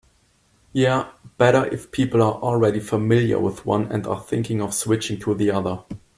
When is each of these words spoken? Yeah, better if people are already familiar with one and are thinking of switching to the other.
Yeah, 0.73 1.11
better 1.37 1.67
if 1.67 1.91
people 1.91 2.23
are 2.23 2.33
already 2.41 2.79
familiar 2.79 3.37
with 3.37 3.67
one 3.67 3.91
and 3.91 4.07
are 4.07 4.19
thinking 4.19 4.59
of 4.59 4.73
switching 4.73 5.19
to 5.19 5.35
the 5.35 5.51
other. 5.51 5.83